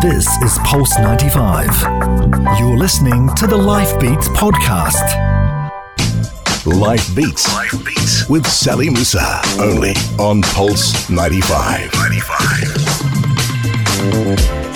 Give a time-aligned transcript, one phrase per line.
[0.00, 1.68] This is Pulse 95.
[2.58, 5.04] You're listening to the Life Beats podcast.
[6.64, 7.52] Life Beats.
[7.52, 9.42] Life Beats with Sally Musa.
[9.58, 11.92] Only on Pulse 95.
[11.92, 13.10] 95.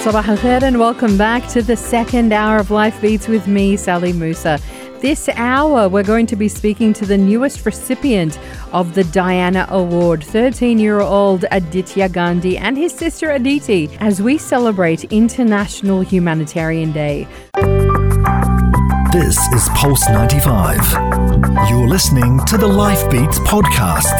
[0.04, 3.78] Sabah al khair and welcome back to the second hour of Life Beats with me,
[3.78, 4.58] Sally Musa.
[5.04, 8.38] This hour, we're going to be speaking to the newest recipient
[8.72, 14.38] of the Diana Award, 13 year old Aaditya Gandhi and his sister Aditi, as we
[14.38, 17.28] celebrate International Humanitarian Day.
[19.12, 20.78] This is Pulse 95.
[21.68, 24.16] You're listening to the Life Beats podcast.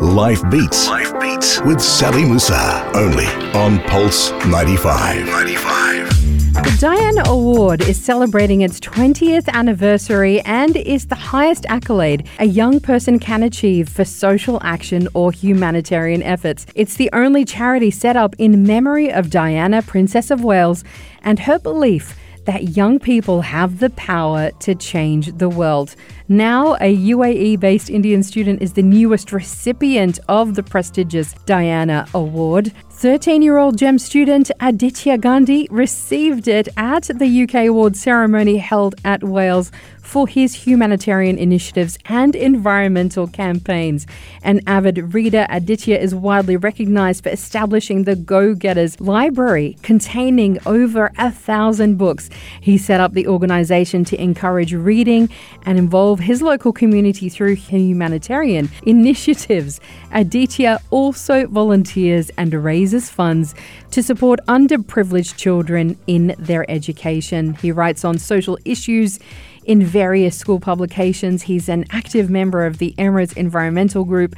[0.00, 0.88] Life Beats.
[0.88, 2.90] Life Beats with Sally Musa.
[2.94, 5.26] Only on Pulse 95.
[5.26, 6.15] 95.
[6.56, 12.80] The Diana Award is celebrating its 20th anniversary and is the highest accolade a young
[12.80, 16.66] person can achieve for social action or humanitarian efforts.
[16.74, 20.82] It's the only charity set up in memory of Diana, Princess of Wales,
[21.22, 25.94] and her belief that young people have the power to change the world.
[26.28, 32.72] Now, a UAE based Indian student is the newest recipient of the prestigious Diana Award.
[32.98, 38.94] 13 year old GEM student Aaditya Gandhi received it at the UK award ceremony held
[39.04, 44.06] at Wales for his humanitarian initiatives and environmental campaigns.
[44.42, 51.10] An avid reader, Aaditya is widely recognized for establishing the Go Getters Library containing over
[51.18, 52.30] a thousand books.
[52.60, 55.28] He set up the organization to encourage reading
[55.64, 59.80] and involve his local community through humanitarian initiatives.
[60.12, 63.54] Aaditya also volunteers and raises funds
[63.90, 67.54] to support underprivileged children in their education.
[67.54, 69.18] He writes on social issues
[69.64, 71.42] in various school publications.
[71.42, 74.34] He's an active member of the Emirates Environmental Group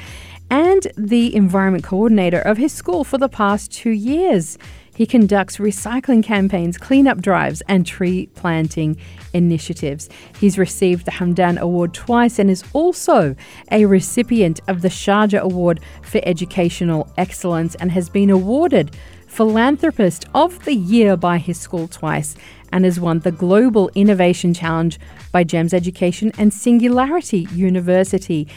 [0.50, 4.58] and the environment coordinator of his school for the past two years.
[4.98, 8.96] He conducts recycling campaigns, cleanup drives, and tree planting
[9.32, 10.08] initiatives.
[10.40, 13.36] He's received the Hamdan Award twice and is also
[13.70, 18.96] a recipient of the Sharjah Award for Educational Excellence and has been awarded
[19.28, 22.34] Philanthropist of the Year by his school twice
[22.72, 24.98] and has won the Global Innovation Challenge
[25.30, 28.48] by GEMS Education and Singularity University.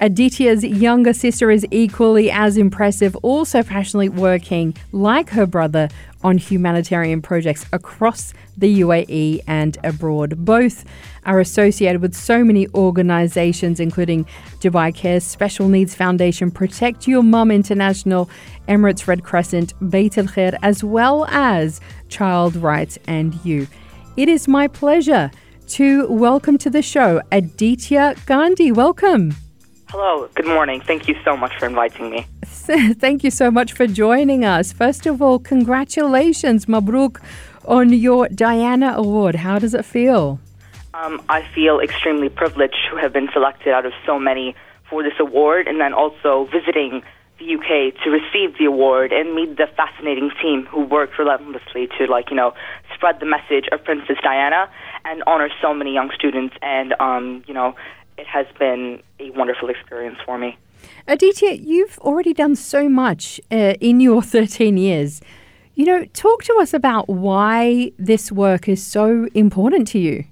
[0.00, 5.88] Aaditya's younger sister is equally as impressive, also passionately working, like her brother,
[6.22, 10.44] on humanitarian projects across the UAE and abroad.
[10.44, 10.84] Both
[11.24, 14.26] are associated with so many organizations, including
[14.60, 18.28] Dubai Cares, Special Needs Foundation, Protect Your Mum International,
[18.68, 23.66] Emirates Red Crescent, Beit al Khair, as well as Child Rights and You.
[24.18, 25.30] It is my pleasure
[25.68, 28.72] to welcome to the show Aaditya Gandhi.
[28.72, 29.45] Welcome.
[29.90, 30.80] Hello, good morning.
[30.80, 32.26] Thank you so much for inviting me.
[32.44, 34.72] Thank you so much for joining us.
[34.72, 37.22] First of all, congratulations, Mabruk,
[37.64, 39.36] on your Diana Award.
[39.36, 40.40] How does it feel?
[40.92, 44.56] Um, I feel extremely privileged to have been selected out of so many
[44.90, 47.02] for this award and then also visiting
[47.38, 52.06] the UK to receive the award and meet the fascinating team who worked relentlessly to
[52.06, 52.54] like, you know,
[52.94, 54.68] spread the message of Princess Diana
[55.04, 57.76] and honor so many young students and um, you know,
[58.18, 60.56] it has been a wonderful experience for me.
[61.08, 65.20] Aaditya, you've already done so much uh, in your 13 years.
[65.74, 70.24] You know, talk to us about why this work is so important to you.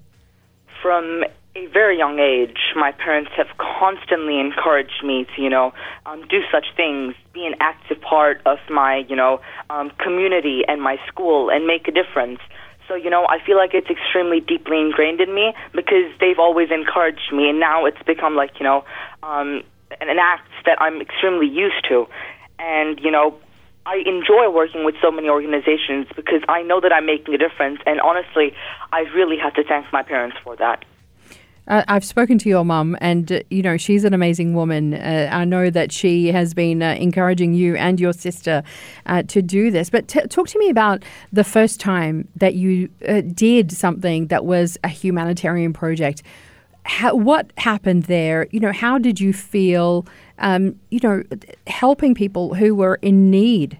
[0.81, 1.23] From
[1.55, 5.73] a very young age, my parents have constantly encouraged me to, you know,
[6.05, 10.81] um, do such things, be an active part of my, you know, um, community and
[10.81, 12.39] my school, and make a difference.
[12.87, 16.69] So, you know, I feel like it's extremely deeply ingrained in me because they've always
[16.71, 18.85] encouraged me, and now it's become like, you know,
[19.23, 19.63] um,
[20.01, 22.05] an, act that I'm extremely used to.
[22.59, 23.37] And, you know,
[23.85, 27.79] I enjoy working with so many organizations because I know that I'm making a difference,
[27.85, 28.53] and honestly,
[28.91, 30.85] I really have to thank my parents for that.
[31.67, 34.93] I've spoken to your mum, and uh, you know she's an amazing woman.
[34.93, 38.63] Uh, I know that she has been uh, encouraging you and your sister
[39.07, 39.89] uh, to do this.
[39.89, 41.03] But t- talk to me about
[41.33, 46.21] the first time that you uh, did something that was a humanitarian project.
[46.83, 48.47] How, what happened there?
[48.51, 50.05] You know, how did you feel?
[50.37, 51.23] Um, you know,
[51.65, 53.79] helping people who were in need.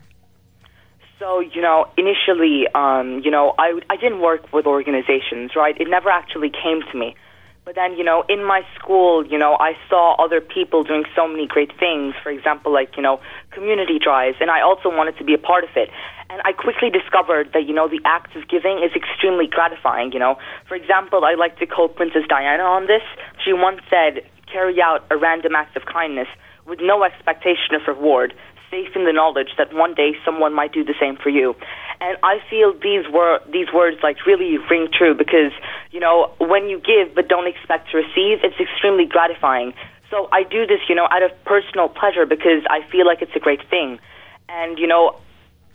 [1.19, 5.79] So, you know, initially, um, you know, I, I didn't work with organizations, right?
[5.79, 7.15] It never actually came to me.
[7.65, 11.27] But then, you know, in my school, you know, I saw other people doing so
[11.27, 12.13] many great things.
[12.21, 13.19] For example, like, you know,
[13.49, 15.89] community drives, and I also wanted to be a part of it.
[16.29, 20.19] And I quickly discovered that, you know, the act of giving is extremely gratifying, you
[20.19, 20.37] know.
[20.69, 23.01] For example, I like to quote Princess Diana on this.
[23.43, 26.27] She once said, carry out a random act of kindness
[26.67, 28.35] with no expectation of reward.
[28.71, 31.55] Safe in the knowledge that one day someone might do the same for you.
[32.01, 35.51] And I feel these were these words like really ring true because
[35.91, 39.73] you know when you give but don't expect to receive, it's extremely gratifying.
[40.11, 43.35] So I do this, you know, out of personal pleasure because I feel like it's
[43.35, 43.99] a great thing.
[44.49, 45.17] And you know,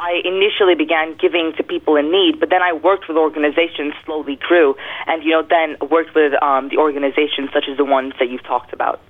[0.00, 4.36] I initially began giving to people in need, but then I worked with organizations, slowly
[4.36, 4.74] grew,
[5.06, 8.44] and you know, then worked with um, the organizations such as the ones that you've
[8.44, 9.00] talked about.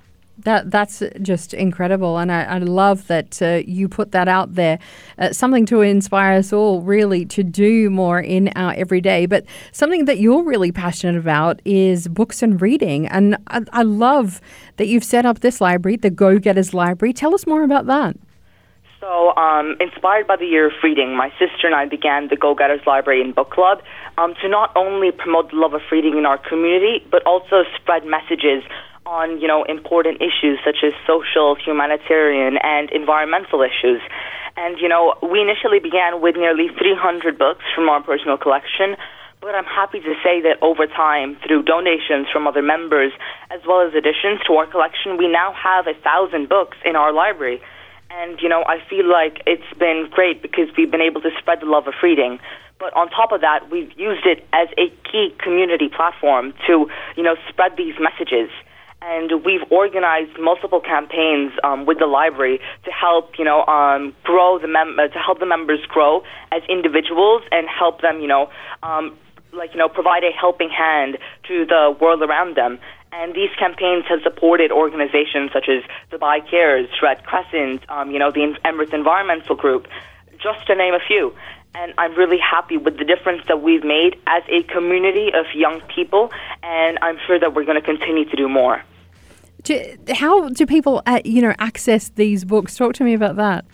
[0.43, 4.79] That that's just incredible, and I, I love that uh, you put that out there.
[5.17, 9.25] Uh, something to inspire us all, really, to do more in our everyday.
[9.25, 14.41] But something that you're really passionate about is books and reading, and I, I love
[14.77, 17.13] that you've set up this library, the Go Getters Library.
[17.13, 18.15] Tell us more about that.
[19.01, 22.53] So, um, inspired by the year of reading, my sister and I began the Go
[22.53, 23.81] Getters Library and Book Club
[24.17, 28.05] um, to not only promote the love of reading in our community, but also spread
[28.05, 28.63] messages
[29.05, 34.01] on, you know, important issues such as social, humanitarian, and environmental issues.
[34.57, 38.95] And, you know, we initially began with nearly 300 books from our personal collection,
[39.41, 43.11] but I'm happy to say that over time, through donations from other members,
[43.49, 47.11] as well as additions to our collection, we now have a thousand books in our
[47.11, 47.59] library.
[48.19, 51.61] And, you know, I feel like it's been great because we've been able to spread
[51.61, 52.39] the love of reading.
[52.79, 57.23] But on top of that, we've used it as a key community platform to, you
[57.23, 58.49] know, spread these messages.
[59.01, 64.59] And we've organized multiple campaigns um, with the library to help, you know, um, grow
[64.59, 66.21] the mem- uh, to help the members grow
[66.51, 68.49] as individuals and help them, you know,
[68.83, 69.17] um,
[69.53, 71.17] like you know, provide a helping hand
[71.47, 72.79] to the world around them.
[73.13, 78.31] And these campaigns have supported organizations such as Dubai Cares, Red Crescent, um, you know,
[78.31, 79.87] the Emirates Environmental Group,
[80.39, 81.35] just to name a few.
[81.75, 85.81] And I'm really happy with the difference that we've made as a community of young
[85.93, 86.31] people,
[86.63, 88.83] and I'm sure that we're going to continue to do more.
[89.63, 92.75] Do, how do people, uh, you know, access these books?
[92.75, 93.65] Talk to me about that.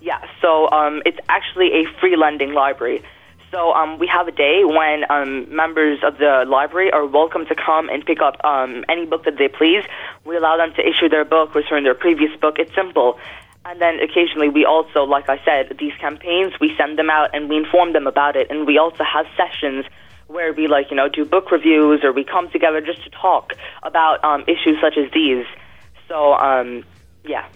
[0.00, 3.02] Yeah, so um, it's actually a free lending library.
[3.52, 7.54] So um, we have a day when um, members of the library are welcome to
[7.54, 9.84] come and pick up um, any book that they please.
[10.24, 12.56] We allow them to issue their book, return their previous book.
[12.58, 13.18] It's simple.
[13.66, 17.50] And then occasionally we also, like I said, these campaigns, we send them out and
[17.50, 18.50] we inform them about it.
[18.50, 19.84] And we also have sessions
[20.28, 23.52] where we like, you know, do book reviews or we come together just to talk
[23.82, 25.44] about um, issues such as these.
[26.08, 26.84] So, um,
[27.26, 27.46] yeah.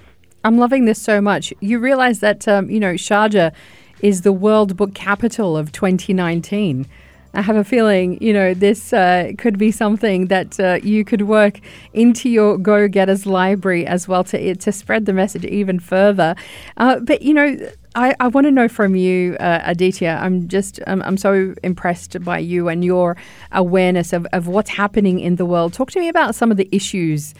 [0.44, 1.54] I'm loving this so much.
[1.60, 3.54] You realize that, um, you know, Sharjah
[4.00, 6.86] is the World Book Capital of 2019.
[7.34, 11.22] I have a feeling, you know, this uh, could be something that uh, you could
[11.22, 11.60] work
[11.92, 16.34] into your Go Getters library as well to to spread the message even further.
[16.78, 17.58] Uh, but you know,
[17.94, 20.18] I, I want to know from you, uh, Aaditya.
[20.20, 23.18] I'm just I'm, I'm so impressed by you and your
[23.52, 25.74] awareness of, of what's happening in the world.
[25.74, 27.34] Talk to me about some of the issues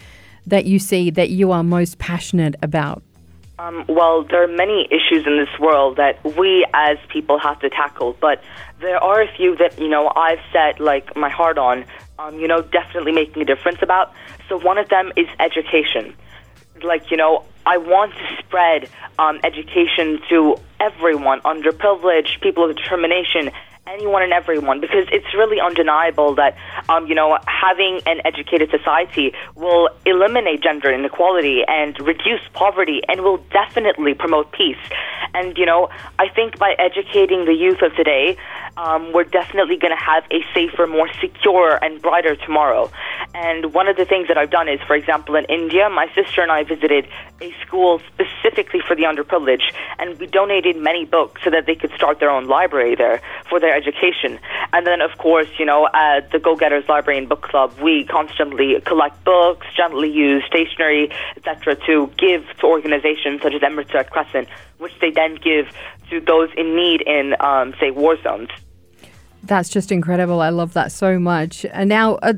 [0.45, 3.01] that you see that you are most passionate about.
[3.59, 7.69] Um, well, there are many issues in this world that we as people have to
[7.71, 8.43] tackle, but
[8.79, 11.85] there are a few that, you know, I've set like my heart on,
[12.19, 14.13] um, you know, definitely making a difference about.
[14.47, 16.13] So one of them is education.
[16.83, 23.49] Like, you know, I want to spread um, education to everyone, underprivileged, people of determination,
[23.87, 26.57] anyone and everyone because it's really undeniable that
[26.89, 33.21] um, you know having an educated society will eliminate gender inequality and reduce poverty and
[33.21, 34.77] will definitely promote peace
[35.33, 35.89] and you know
[36.19, 38.37] I think by educating the youth of today
[38.77, 42.91] um, we're definitely going to have a safer, more secure, and brighter tomorrow.
[43.33, 46.41] And one of the things that I've done is, for example, in India, my sister
[46.41, 47.07] and I visited
[47.41, 51.91] a school specifically for the underprivileged, and we donated many books so that they could
[51.93, 54.39] start their own library there for their education.
[54.73, 58.05] And then, of course, you know, at the Go Getters Library and Book Club, we
[58.05, 64.09] constantly collect books, gently use stationery, etc., to give to organizations such as Emirates Red
[64.09, 64.47] Crescent,
[64.79, 65.67] which they then give
[66.09, 68.49] to those in need in, um, say, war zones.
[69.43, 70.41] That's just incredible.
[70.41, 71.65] I love that so much.
[71.71, 72.33] And now, uh,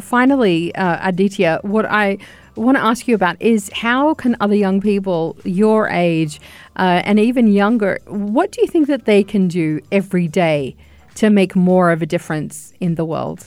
[0.00, 2.18] finally, uh, Aaditya, what I
[2.64, 6.40] want to ask you about is how can other young people your age
[6.76, 10.76] uh, and even younger, what do you think that they can do every day
[11.14, 13.46] to make more of a difference in the world?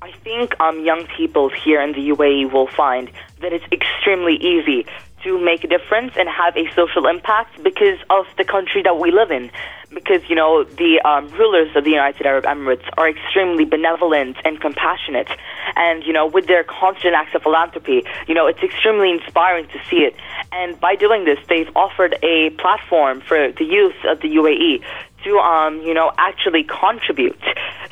[0.00, 4.86] I think um, young people here in the UAE will find that it's extremely easy
[5.24, 9.10] to make a difference and have a social impact because of the country that we
[9.10, 9.50] live in.
[9.92, 14.60] Because, you know, the um, rulers of the United Arab Emirates are extremely benevolent and
[14.60, 15.28] compassionate.
[15.76, 19.78] And, you know, with their constant acts of philanthropy, you know, it's extremely inspiring to
[19.88, 20.14] see it.
[20.52, 24.84] And by doing this, they've offered a platform for the youth of the UAE
[25.24, 27.42] to, um, you know, actually contribute.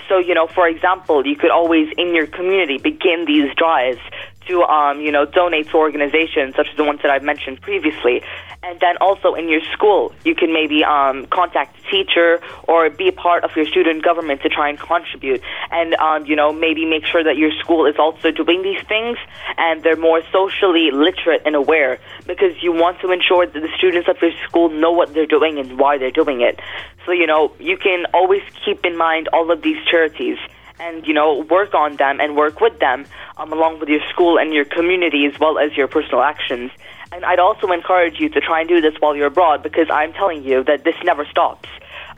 [0.09, 4.01] So, you know, for example, you could always in your community begin these drives
[4.49, 8.23] to, um, you know, donate to organizations such as the ones that I've mentioned previously.
[8.63, 13.09] And then also in your school, you can maybe um, contact a teacher or be
[13.09, 15.43] a part of your student government to try and contribute.
[15.71, 19.19] And, um, you know, maybe make sure that your school is also doing these things
[19.57, 24.09] and they're more socially literate and aware because you want to ensure that the students
[24.09, 26.59] of your school know what they're doing and why they're doing it.
[27.05, 30.39] So, you know, you can always keep in mind all of these charities
[30.79, 33.07] and, you know, work on them and work with them
[33.37, 36.71] um, along with your school and your community as well as your personal actions.
[37.13, 40.13] And I'd also encourage you to try and do this while you're abroad because I'm
[40.13, 41.69] telling you that this never stops.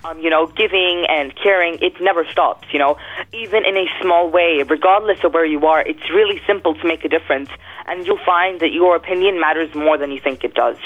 [0.05, 2.97] Um, you know, giving and caring, it never stops, you know.
[3.33, 7.05] Even in a small way, regardless of where you are, it's really simple to make
[7.05, 7.51] a difference.
[7.87, 10.77] And you'll find that your opinion matters more than you think it does.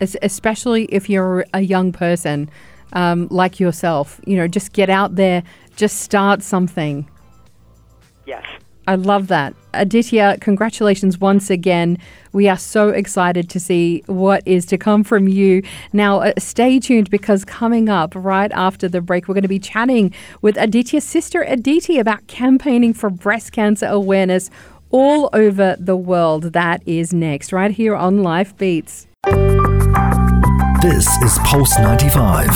[0.00, 2.50] Especially if you're a young person
[2.92, 5.42] um, like yourself, you know, just get out there,
[5.76, 7.08] just start something.
[8.26, 8.44] Yes.
[8.88, 9.54] I love that.
[9.74, 11.98] Aaditya, congratulations once again.
[12.32, 15.62] We are so excited to see what is to come from you.
[15.92, 19.58] Now, uh, stay tuned because coming up right after the break, we're going to be
[19.58, 24.50] chatting with Aaditya's sister Aditi about campaigning for breast cancer awareness
[24.90, 26.52] all over the world.
[26.52, 29.08] That is next, right here on Life Beats.
[30.86, 32.46] This is Pulse 95.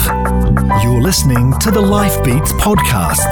[0.85, 3.27] You're listening to the Life Beats podcast.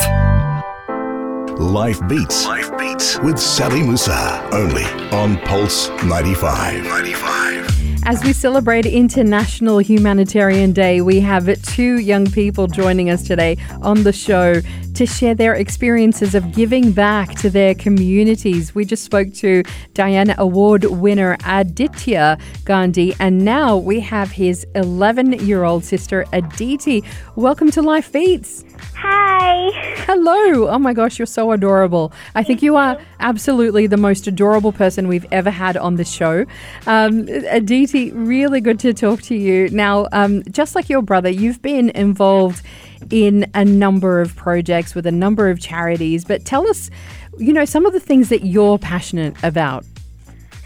[1.57, 2.45] Life Beats.
[2.45, 4.45] Life Beats with Sally Musa.
[4.53, 6.83] Only on Pulse 95.
[6.83, 8.05] 95.
[8.07, 14.03] As we celebrate International Humanitarian Day, we have two young people joining us today on
[14.03, 14.61] the show
[14.99, 18.75] to share their experiences of giving back to their communities.
[18.75, 19.63] We just spoke to
[19.95, 27.05] Diana Award winner Aaditya Gandhi, and now we have his 11 year old sister Aditi.
[27.37, 28.65] Welcome to Life Beats.
[28.97, 29.71] Hi.
[29.99, 30.67] Hello.
[30.67, 32.13] Oh my gosh, you're so adorable.
[32.35, 36.45] I think you are absolutely the most adorable person we've ever had on the show.
[36.89, 39.69] Um, Aditi, really good to talk to you.
[39.69, 42.65] Now, um, just like your brother, you've been involved
[43.11, 46.91] in a number of projects with a number of charities, but tell us,
[47.39, 49.85] you know, some of the things that you're passionate about.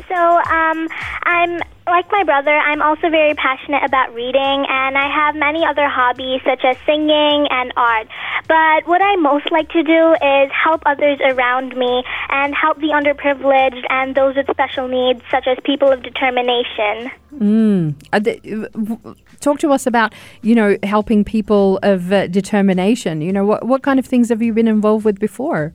[0.08, 0.88] So, um,
[1.24, 5.88] I'm like my brother, I'm also very passionate about reading, and I have many other
[5.88, 8.06] hobbies such as singing and art.
[8.48, 12.88] But what I most like to do is help others around me and help the
[12.88, 17.10] underprivileged and those with special needs, such as people of determination.
[17.34, 19.16] Mm.
[19.40, 23.22] Talk to us about, you know, helping people of uh, determination.
[23.22, 25.74] You know, what, what kind of things have you been involved with before?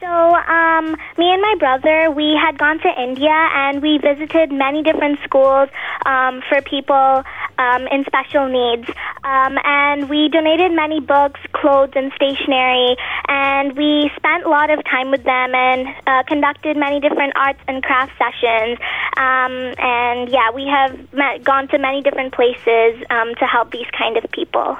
[0.00, 4.82] So, um, me and my brother, we had gone to India and we visited many
[4.82, 5.68] different schools
[6.06, 7.22] um, for people
[7.58, 8.88] um, in special needs.
[9.24, 12.96] Um, and we donated many books, clothes, and stationery.
[13.28, 17.60] And we spent a lot of time with them and uh, conducted many different arts
[17.68, 18.78] and craft sessions.
[19.18, 23.90] Um, and yeah, we have met, gone to many different places um, to help these
[23.92, 24.78] kind of people.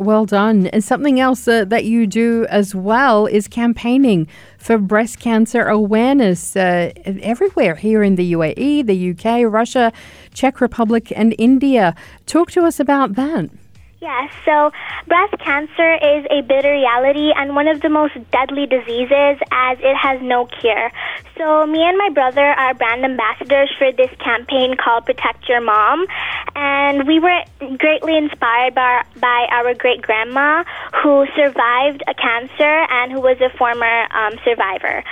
[0.00, 0.66] Well done.
[0.68, 6.56] And something else uh, that you do as well is campaigning for breast cancer awareness
[6.56, 9.92] uh, everywhere here in the UAE, the UK, Russia,
[10.32, 11.94] Czech Republic, and India.
[12.24, 13.50] Talk to us about that.
[14.02, 14.72] Yes, so
[15.08, 19.94] breast cancer is a bitter reality and one of the most deadly diseases as it
[19.94, 20.90] has no cure.
[21.36, 26.06] So, me and my brother are brand ambassadors for this campaign called Protect Your Mom.
[26.56, 27.44] And we were
[27.76, 30.64] greatly inspired by, by our great grandma
[31.02, 35.04] who survived a cancer and who was a former um, survivor.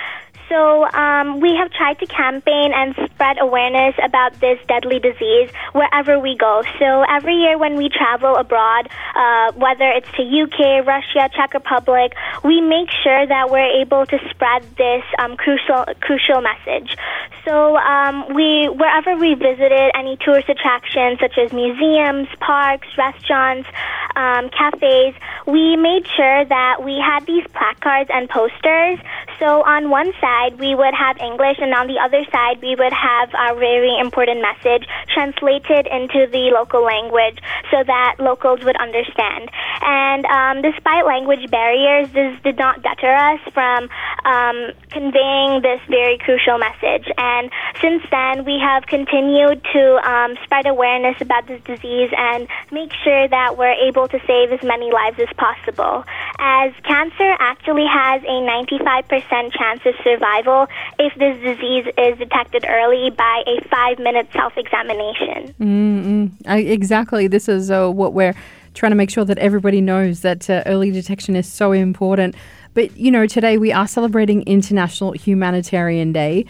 [0.49, 6.19] So um, we have tried to campaign and spread awareness about this deadly disease wherever
[6.19, 6.63] we go.
[6.79, 12.13] So every year when we travel abroad, uh, whether it's to UK, Russia, Czech Republic,
[12.43, 16.97] we make sure that we're able to spread this um, crucial crucial message.
[17.45, 23.69] So um, we wherever we visited any tourist attractions such as museums, parks, restaurants,
[24.15, 25.13] um, cafes,
[25.45, 28.99] we made sure that we had these placards and posters.
[29.39, 32.91] So on one side we would have English, and on the other side, we would
[32.91, 37.39] have a very important message translated into the local language
[37.71, 39.47] so that locals would understand.
[39.81, 43.87] And um, despite language barriers, this did not deter us from
[44.27, 47.07] um, conveying this very crucial message.
[47.17, 52.91] And since then, we have continued to um, spread awareness about this disease and make
[53.03, 56.03] sure that we're able to save as many lives as possible.
[56.39, 60.67] As cancer actually has a 95% chance of survival survival
[60.97, 65.53] if this disease is detected early by a five minute self examination.
[65.59, 66.51] Mm-hmm.
[66.51, 67.27] Exactly.
[67.27, 68.35] This is uh, what we're
[68.73, 72.35] trying to make sure that everybody knows that uh, early detection is so important.
[72.73, 76.45] But, you know, today we are celebrating International Humanitarian Day.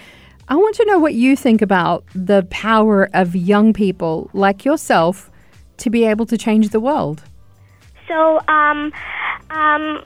[0.50, 5.31] I want to know what you think about the power of young people like yourself
[5.77, 7.24] to be able to change the world.
[8.07, 8.91] So, um,
[9.51, 10.03] um,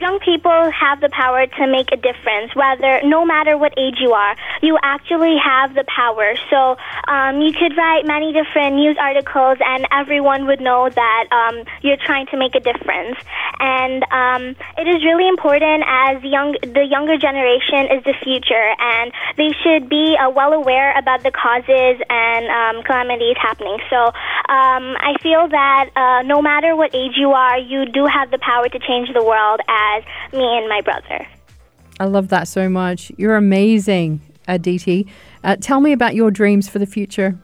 [0.00, 4.12] young people have the power to make a difference whether no matter what age you
[4.12, 6.34] are you actually have the power.
[6.50, 6.76] So
[7.06, 12.00] um, you could write many different news articles and everyone would know that um, you're
[12.04, 13.16] trying to make a difference.
[13.60, 14.42] And um,
[14.76, 19.88] it is really important as young the younger generation is the future and they should
[19.88, 23.78] be uh, well aware about the causes and um, calamities happening.
[23.90, 28.30] So um, I feel that uh, no matter what age you are you do have
[28.30, 31.26] the power to change the world as as me and my brother.
[32.00, 33.10] I love that so much.
[33.16, 35.06] You're amazing, Aditi.
[35.42, 37.38] Uh, tell me about your dreams for the future.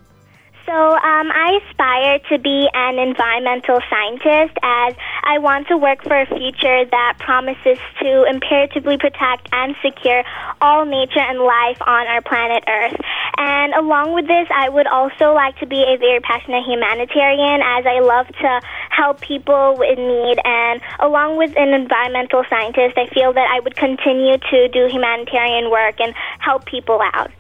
[0.75, 6.19] So um, I aspire to be an environmental scientist as I want to work for
[6.19, 10.25] a future that promises to imperatively protect and secure
[10.61, 12.99] all nature and life on our planet Earth.
[13.39, 17.87] And along with this, I would also like to be a very passionate humanitarian as
[17.87, 20.43] I love to help people in need.
[20.43, 25.71] And along with an environmental scientist, I feel that I would continue to do humanitarian
[25.71, 27.31] work and help people out.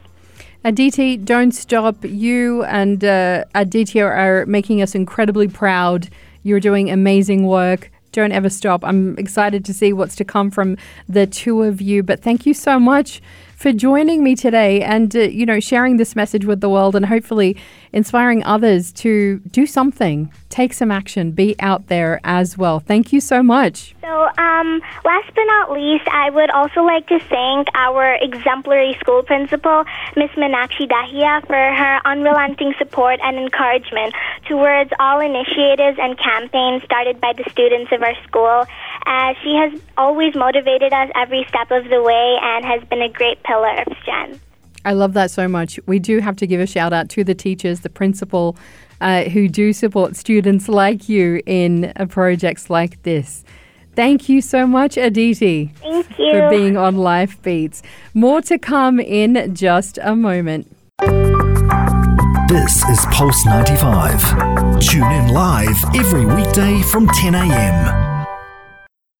[0.66, 1.96] Aditi, don't stop.
[2.02, 6.08] You and uh, Aditi are making us incredibly proud.
[6.42, 7.90] You're doing amazing work.
[8.12, 8.82] Don't ever stop.
[8.82, 12.02] I'm excited to see what's to come from the two of you.
[12.02, 13.20] But thank you so much
[13.56, 17.06] for joining me today and, uh, you know, sharing this message with the world and
[17.06, 17.58] hopefully
[17.94, 22.80] inspiring others to do something, take some action, be out there as well.
[22.80, 23.94] Thank you so much.
[24.02, 29.22] So, um, last but not least, I would also like to thank our exemplary school
[29.22, 29.84] principal,
[30.16, 34.12] Miss Meenakshi Dahiya, for her unrelenting support and encouragement
[34.48, 38.66] towards all initiatives and campaigns started by the students of our school.
[39.06, 43.08] As she has always motivated us every step of the way and has been a
[43.08, 44.40] great pillar of strength.
[44.84, 45.78] I love that so much.
[45.86, 48.56] We do have to give a shout out to the teachers, the principal,
[49.00, 53.44] uh, who do support students like you in uh, projects like this.
[53.94, 55.72] Thank you so much, Aditi.
[55.76, 56.32] Thank you.
[56.32, 57.82] For being on Life Beats.
[58.12, 60.74] More to come in just a moment.
[62.48, 64.80] This is Pulse 95.
[64.80, 68.03] Tune in live every weekday from 10 a.m.